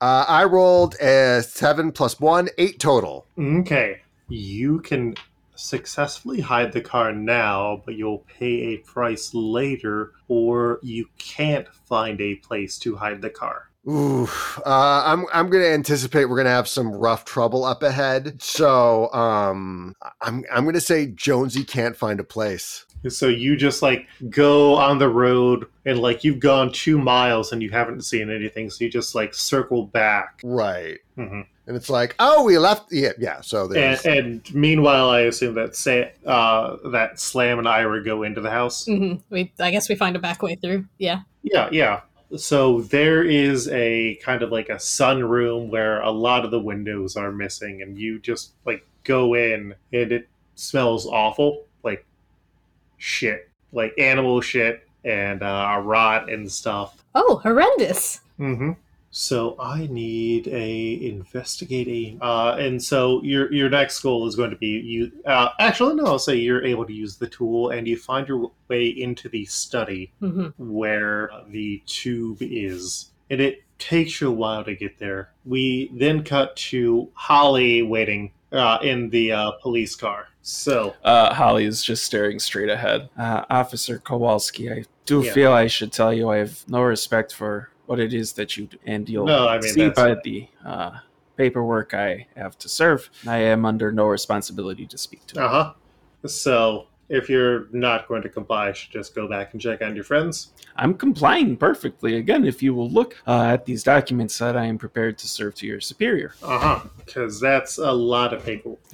[0.02, 3.26] Uh, I rolled a seven plus one, eight total.
[3.38, 5.14] Okay, you can
[5.54, 12.20] successfully hide the car now, but you'll pay a price later, or you can't find
[12.20, 13.70] a place to hide the car.
[13.88, 14.27] Ooh,
[14.64, 18.40] uh, I'm I'm gonna anticipate we're gonna have some rough trouble up ahead.
[18.42, 22.87] So, um, I'm I'm gonna say Jonesy can't find a place.
[23.09, 27.62] So you just like go on the road and like you've gone two miles and
[27.62, 30.40] you haven't seen anything, so you just like circle back.
[30.42, 31.01] Right.
[31.16, 32.90] hmm And it's like, oh, we left.
[32.90, 33.42] Yeah, yeah.
[33.42, 38.40] So And, and meanwhile, I assume that Sa- uh, that Slam and Ira go into
[38.40, 38.87] the house.
[38.87, 40.87] hmm We, I guess we find a back way through.
[40.97, 41.20] Yeah.
[41.42, 42.01] Yeah, yeah.
[42.37, 47.16] So there is a kind of like a sunroom where a lot of the windows
[47.16, 52.05] are missing, and you just like go in, and it smells awful, like
[52.99, 57.05] shit, like animal shit and uh, rot and stuff.
[57.14, 58.20] Oh, horrendous.
[58.38, 58.73] Mm-hmm.
[59.16, 64.57] So I need a investigating, uh, and so your your next goal is going to
[64.57, 65.12] be you.
[65.24, 68.50] Uh, actually, no, I'll say you're able to use the tool, and you find your
[68.66, 74.64] way into the study hmm where the tube is, and it takes you a while
[74.64, 75.31] to get there.
[75.44, 80.27] We then cut to Holly waiting uh, in the uh, police car.
[80.42, 83.11] So Uh, Holly is just staring straight ahead.
[83.16, 85.33] Uh, Officer Kowalski, I do Yeah.
[85.33, 88.66] feel I should tell you I have no respect for what it is that you
[88.66, 90.99] do, and you'll No, I mean, see by the uh,
[91.37, 93.11] paperwork I have to serve.
[93.27, 95.42] I am under no responsibility to speak to.
[95.44, 95.73] uh huh.
[96.29, 99.94] So if you're not going to comply, I should just go back and check on
[99.94, 100.53] your friends.
[100.77, 102.16] I'm complying perfectly.
[102.16, 105.55] Again, if you will look uh, at these documents that I am prepared to serve
[105.57, 106.88] to your superior, Uh huh.
[107.05, 108.79] Because that's a lot of paperwork.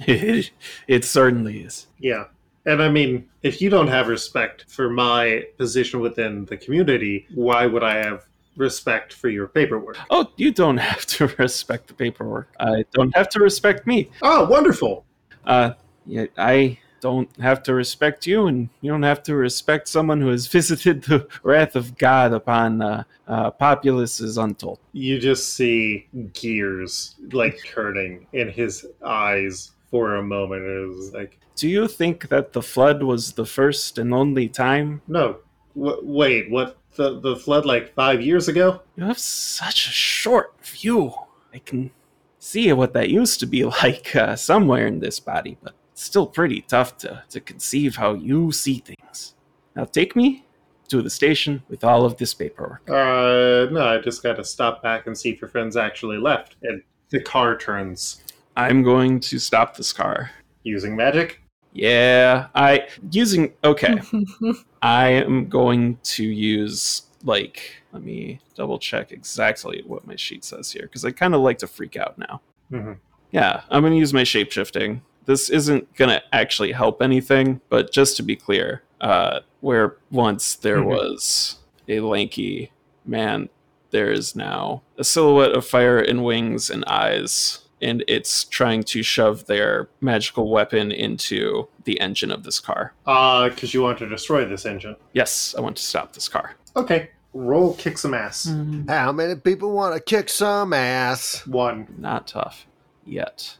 [0.87, 1.87] it certainly is.
[1.99, 2.25] Yeah.
[2.65, 7.65] And I mean, if you don't have respect for my position within the community, why
[7.65, 8.27] would I have
[8.61, 9.97] respect for your paperwork?
[10.09, 12.47] Oh, you don't have to respect the paperwork.
[12.59, 14.09] I don't have to respect me.
[14.21, 15.03] Oh, wonderful.
[15.45, 15.71] Uh,
[16.05, 20.29] yeah, I don't have to respect you, and you don't have to respect someone who
[20.29, 24.79] has visited the wrath of God upon uh, uh, populaces untold.
[24.93, 30.63] You just see gears like turning in his eyes for a moment.
[30.63, 35.01] It was like, Do you think that the flood was the first and only time?
[35.07, 35.37] no,
[35.75, 36.77] wait, what?
[36.95, 38.81] The, the flood like five years ago?
[38.97, 41.13] You have such a short view.
[41.53, 41.91] I can
[42.39, 46.27] see what that used to be like uh, somewhere in this body, but it's still
[46.27, 49.35] pretty tough to, to conceive how you see things.
[49.75, 50.45] Now take me
[50.89, 52.81] to the station with all of this paperwork.
[52.89, 56.57] Uh, no, I just got to stop back and see if your friends actually left.
[56.63, 58.21] And the car turns
[58.57, 60.31] I'm going to stop this car.
[60.63, 61.40] using magic.
[61.73, 64.01] Yeah, I using okay.
[64.81, 70.71] I am going to use like let me double check exactly what my sheet says
[70.71, 72.41] here because I kind of like to freak out now.
[72.71, 72.97] Mhm.
[73.31, 75.01] Yeah, I'm going to use my shape shifting.
[75.25, 80.55] This isn't going to actually help anything, but just to be clear, uh, where once
[80.55, 80.85] there Mhm.
[80.87, 82.71] was a lanky
[83.05, 83.49] man,
[83.91, 89.03] there is now a silhouette of fire and wings and eyes, and it's trying to
[89.03, 92.93] shove their magical weapon into the engine of this car.
[93.05, 94.95] Uh, because you want to destroy this engine.
[95.13, 96.55] Yes, I want to stop this car.
[96.75, 98.53] Okay, roll kick some ass.
[98.87, 101.45] How many people want to kick some ass?
[101.47, 101.87] One.
[101.97, 102.67] Not tough
[103.05, 103.57] yet.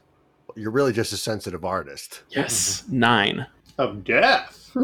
[0.54, 2.22] You're really just a sensitive artist.
[2.30, 3.46] Yes, nine.
[3.78, 4.58] Of death.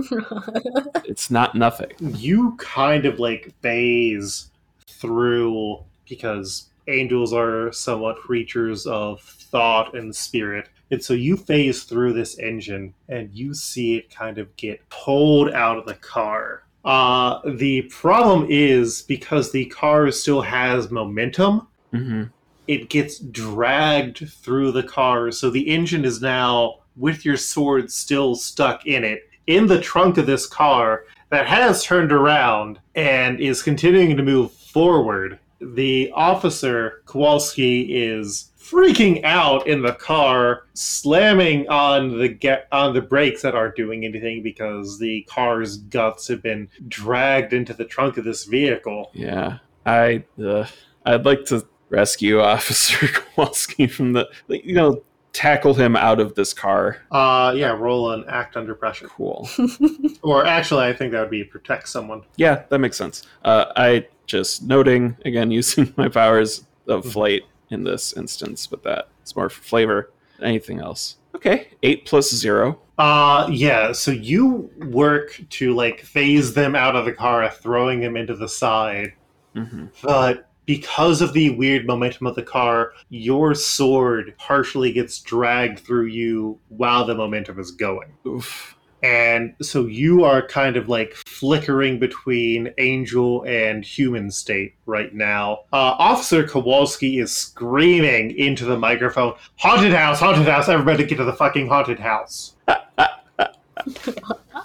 [1.04, 1.92] It's not nothing.
[1.98, 4.50] You kind of like phase
[4.86, 10.68] through because angels are somewhat creatures of thought and spirit.
[10.90, 15.52] And so you phase through this engine and you see it kind of get pulled
[15.52, 16.64] out of the car.
[16.84, 22.24] Uh, the problem is because the car still has momentum, hmm
[22.68, 25.32] it gets dragged through the car.
[25.32, 30.18] So the engine is now, with your sword still stuck in it, in the trunk
[30.18, 35.38] of this car that has turned around and is continuing to move forward.
[35.60, 43.00] The officer, Kowalski, is freaking out in the car, slamming on the ga- on the
[43.00, 48.18] brakes that aren't doing anything because the car's guts have been dragged into the trunk
[48.18, 49.10] of this vehicle.
[49.14, 50.66] Yeah, I uh,
[51.06, 55.02] I'd like to rescue Officer Kowalski from the you know
[55.38, 56.98] tackle him out of this car.
[57.12, 59.06] Uh, yeah, roll an act under pressure.
[59.08, 59.48] Cool.
[60.22, 62.22] Or actually, I think that would be protect someone.
[62.36, 63.22] Yeah, that makes sense.
[63.44, 67.12] Uh, I just noting again using my powers of Mhm.
[67.12, 70.10] flight in this instance, but that it's more for flavor.
[70.38, 71.16] than Anything else?
[71.36, 72.80] Okay, eight plus zero.
[72.98, 73.92] Uh, yeah.
[73.92, 78.48] So you work to like phase them out of the car, throwing them into the
[78.48, 79.12] side.
[79.54, 79.86] Mm-hmm.
[80.02, 86.04] But because of the weird momentum of the car, your sword partially gets dragged through
[86.04, 88.12] you while the momentum is going.
[88.26, 88.76] Oof.
[89.02, 95.60] And so you are kind of like flickering between angel and human state right now.
[95.72, 101.24] Uh, Officer Kowalski is screaming into the microphone Haunted house, haunted house, everybody get to
[101.24, 102.56] the fucking haunted house.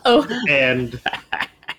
[0.06, 1.00] Oh, and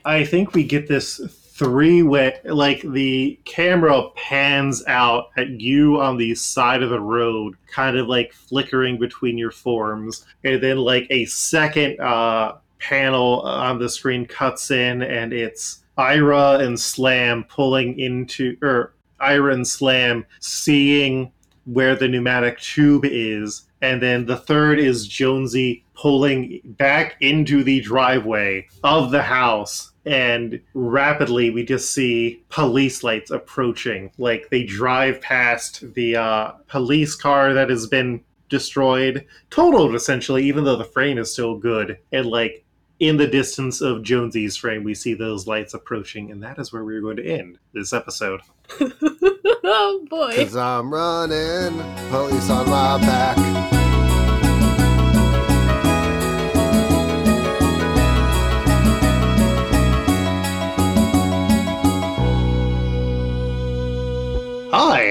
[0.07, 1.21] I think we get this
[1.55, 7.55] three way like the camera pans out at you on the side of the road
[7.69, 13.79] kind of like flickering between your forms and then like a second uh panel on
[13.79, 20.27] the screen cuts in and it's ira and slam pulling into or ira and slam
[20.41, 21.31] seeing
[21.67, 27.81] where the pneumatic tube is and then the third is jonesy pulling back into the
[27.81, 35.21] driveway of the house and rapidly we just see police lights approaching like they drive
[35.21, 41.19] past the uh, police car that has been destroyed totaled essentially even though the frame
[41.19, 42.65] is still good and like
[43.01, 46.85] in the distance of jonesy's frame we see those lights approaching and that is where
[46.85, 48.41] we're going to end this episode
[49.65, 50.37] oh boy.
[50.37, 51.79] Cause I'm running,
[52.11, 53.74] police on my back.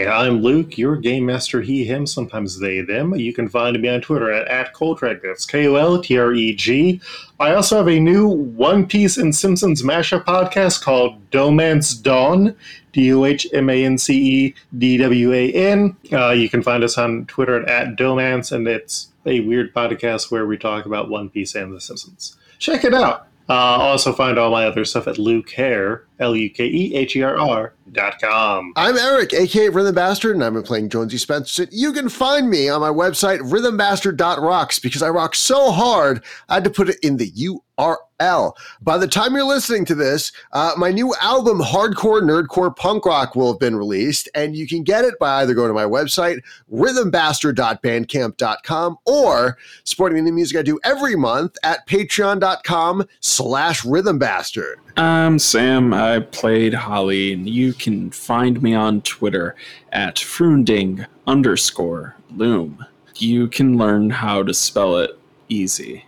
[0.08, 3.16] I'm Luke, your game master, he, him, sometimes they, them.
[3.16, 6.34] You can find me on Twitter at, at Koltreg, that's K O L T R
[6.34, 7.01] E G.
[7.39, 12.56] I also have a new One Piece and Simpsons mashup podcast called Dohmance Dawn,
[12.91, 15.95] D O H M A N C E D W A N.
[16.12, 20.32] Uh, you can find us on Twitter at, at Dohmance, and it's a weird podcast
[20.32, 22.38] where we talk about One Piece and The Simpsons.
[22.60, 23.28] Check it out.
[23.49, 27.15] Uh, also find all my other stuff at Luke Herr, L U K E H
[27.15, 28.74] E R R dot com.
[28.76, 31.67] I'm Eric, aka Rhythm Bastard, and I've been playing Jonesy Spencer.
[31.71, 36.63] You can find me on my website, rhythmbastard.rocks, because I rock so hard, I had
[36.63, 38.53] to put it in the URL.
[38.82, 43.36] By the time you're listening to this, uh, my new album, Hardcore Nerdcore Punk Rock,
[43.36, 46.39] will have been released, and you can get it by either going to my website,
[46.71, 54.76] rhythmbastard.bandcamp.com, or supporting the music I do every month at patreon.com slash rhythmbastard.
[54.95, 55.91] I'm Sam.
[55.91, 59.55] I played Holly, and you can find me on Twitter
[59.91, 62.85] at Frunding underscore Loom.
[63.15, 65.17] You can learn how to spell it
[65.49, 66.05] easy.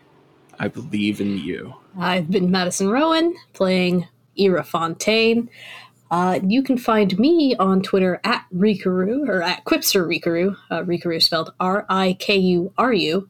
[0.59, 1.73] I believe in you.
[1.97, 4.07] I've been Madison Rowan playing
[4.39, 5.49] Ira Fontaine.
[6.11, 10.55] Uh, you can find me on Twitter at Rikaru or at Quipster Rikaru.
[10.69, 13.29] Uh, spelled R I K U R U.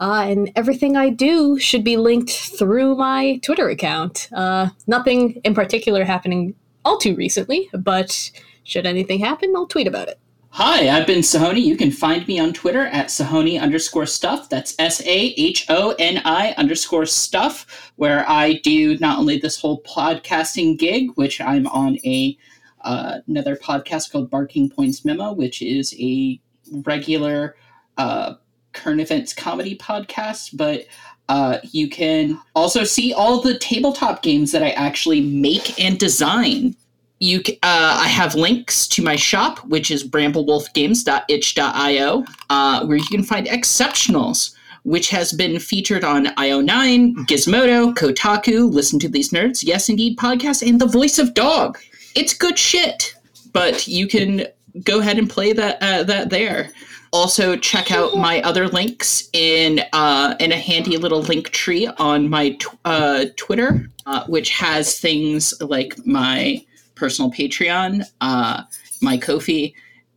[0.00, 4.28] Uh, and everything I do should be linked through my Twitter account.
[4.32, 8.30] Uh, nothing in particular happening all too recently, but
[8.64, 10.18] should anything happen, I'll tweet about it.
[10.50, 11.62] Hi, I've been Sahoni.
[11.62, 14.48] You can find me on Twitter at Sahoni underscore stuff.
[14.48, 19.60] That's S A H O N I underscore stuff, where I do not only this
[19.60, 22.36] whole podcasting gig, which I'm on a
[22.80, 26.40] uh, another podcast called Barking Points Memo, which is a
[26.72, 27.54] regular
[27.98, 28.34] uh,
[28.72, 30.86] current events comedy podcast, but
[31.28, 36.74] uh, you can also see all the tabletop games that I actually make and design
[37.20, 43.24] you uh, I have links to my shop, which is bramblewolfgames.itch.io, uh, where you can
[43.24, 44.54] find exceptionals,
[44.84, 50.68] which has been featured on IO9, Gizmodo, Kotaku, Listen to These Nerds, Yes Indeed podcast,
[50.68, 51.78] and The Voice of Dog.
[52.14, 53.14] It's good shit,
[53.52, 54.46] but you can
[54.84, 56.70] go ahead and play that uh, that there.
[57.12, 62.28] Also, check out my other links in uh, in a handy little link tree on
[62.28, 68.62] my tw- uh, Twitter, uh, which has things like my personal Patreon, uh,
[69.00, 69.72] my Kofi,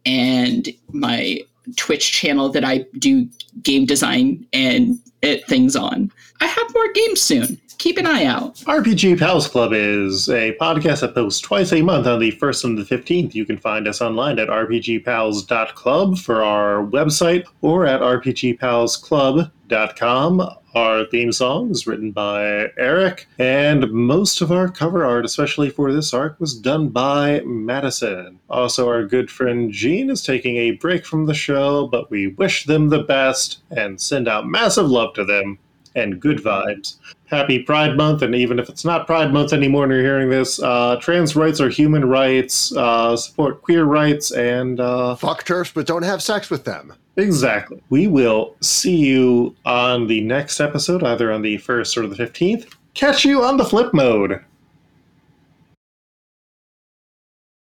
[0.05, 1.39] and my
[1.75, 3.27] Twitch channel that I do
[3.63, 6.11] game design and it, things on.
[6.41, 7.61] I have more games soon.
[7.81, 8.57] Keep an eye out.
[8.57, 12.77] RPG Pals Club is a podcast that posts twice a month on the 1st and
[12.77, 13.33] the 15th.
[13.33, 20.49] You can find us online at rpgpals.club for our website or at rpgpalsclub.com.
[20.75, 25.91] Our theme song is written by Eric, and most of our cover art, especially for
[25.91, 28.39] this arc, was done by Madison.
[28.47, 32.65] Also, our good friend Gene is taking a break from the show, but we wish
[32.65, 35.57] them the best and send out massive love to them
[35.95, 36.95] and good vibes.
[37.25, 40.61] Happy Pride Month, and even if it's not Pride Month anymore and you're hearing this,
[40.61, 45.85] uh, trans rights are human rights, uh, support queer rights, and uh, Fuck TERFs, but
[45.87, 46.93] don't have sex with them.
[47.15, 47.81] exactly.
[47.89, 52.73] We will see you on the next episode, either on the 1st or the 15th.
[52.93, 54.43] Catch you on the flip mode.